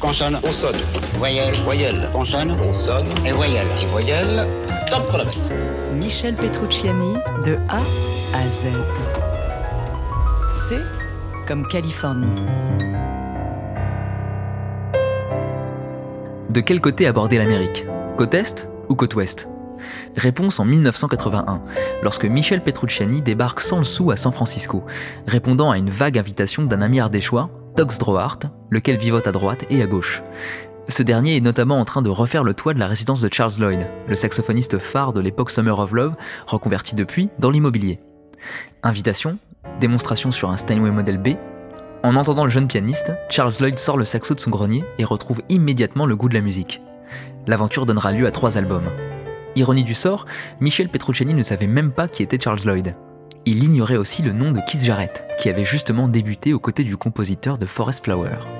Consonne. 0.00 0.38
On 0.42 0.50
sonne. 0.50 0.76
Voyelle. 1.18 1.54
Voyelle. 1.64 2.08
Consonne. 2.10 2.52
On 2.52 2.72
sonne. 2.72 3.06
Et 3.26 3.32
voyelle. 3.32 3.66
Et 3.82 3.86
voyelle. 3.86 4.46
Top 4.90 5.06
chronomètre. 5.06 5.50
Michel 5.94 6.34
Petrucciani 6.34 7.14
de 7.44 7.56
A 7.68 7.82
à 8.34 8.46
Z. 8.48 8.68
C 10.48 10.76
comme 11.46 11.68
Californie. 11.68 12.40
De 16.48 16.60
quel 16.60 16.80
côté 16.80 17.06
aborder 17.06 17.36
l'Amérique? 17.36 17.84
Côte 18.16 18.32
Est 18.32 18.68
ou 18.88 18.94
côte 18.94 19.14
Ouest? 19.16 19.48
Réponse 20.16 20.60
en 20.60 20.64
1981, 20.64 21.62
lorsque 22.02 22.24
Michel 22.24 22.62
Petrucciani 22.62 23.22
débarque 23.22 23.60
sans 23.60 23.78
le 23.78 23.84
sou 23.84 24.10
à 24.10 24.16
San 24.16 24.32
Francisco, 24.32 24.84
répondant 25.26 25.70
à 25.70 25.78
une 25.78 25.90
vague 25.90 26.18
invitation 26.18 26.64
d'un 26.64 26.82
ami 26.82 27.00
ardéchois, 27.00 27.50
Tox 27.80 27.96
Drohart, 27.96 28.40
lequel 28.68 28.98
vivote 28.98 29.26
à 29.26 29.32
droite 29.32 29.64
et 29.70 29.80
à 29.80 29.86
gauche. 29.86 30.22
Ce 30.88 31.02
dernier 31.02 31.36
est 31.36 31.40
notamment 31.40 31.80
en 31.80 31.86
train 31.86 32.02
de 32.02 32.10
refaire 32.10 32.44
le 32.44 32.52
toit 32.52 32.74
de 32.74 32.78
la 32.78 32.86
résidence 32.86 33.22
de 33.22 33.32
Charles 33.32 33.54
Lloyd, 33.58 33.86
le 34.06 34.16
saxophoniste 34.16 34.78
phare 34.78 35.14
de 35.14 35.20
l'époque 35.22 35.50
Summer 35.50 35.78
of 35.78 35.92
Love, 35.92 36.14
reconverti 36.46 36.94
depuis 36.94 37.30
dans 37.38 37.48
l'immobilier. 37.48 37.98
Invitation, 38.82 39.38
démonstration 39.80 40.30
sur 40.30 40.50
un 40.50 40.58
Steinway 40.58 40.90
Model 40.90 41.16
B. 41.16 41.28
En 42.02 42.16
entendant 42.16 42.44
le 42.44 42.50
jeune 42.50 42.68
pianiste, 42.68 43.14
Charles 43.30 43.54
Lloyd 43.58 43.78
sort 43.78 43.96
le 43.96 44.04
saxo 44.04 44.34
de 44.34 44.40
son 44.40 44.50
grenier 44.50 44.84
et 44.98 45.04
retrouve 45.06 45.40
immédiatement 45.48 46.04
le 46.04 46.16
goût 46.16 46.28
de 46.28 46.34
la 46.34 46.42
musique. 46.42 46.82
L'aventure 47.46 47.86
donnera 47.86 48.12
lieu 48.12 48.26
à 48.26 48.30
trois 48.30 48.58
albums. 48.58 48.90
Ironie 49.56 49.84
du 49.84 49.94
sort, 49.94 50.26
Michel 50.60 50.90
Petrucciani 50.90 51.32
ne 51.32 51.42
savait 51.42 51.66
même 51.66 51.92
pas 51.92 52.08
qui 52.08 52.22
était 52.22 52.38
Charles 52.38 52.60
Lloyd. 52.66 52.94
Il 53.46 53.64
ignorait 53.64 53.96
aussi 53.96 54.22
le 54.22 54.32
nom 54.32 54.52
de 54.52 54.60
Keith 54.60 54.84
Jarrett, 54.84 55.24
qui 55.38 55.48
avait 55.48 55.64
justement 55.64 56.08
débuté 56.08 56.52
aux 56.52 56.58
côtés 56.58 56.84
du 56.84 56.96
compositeur 56.96 57.56
de 57.56 57.66
Forest 57.66 58.04
Flower.« 58.04 58.36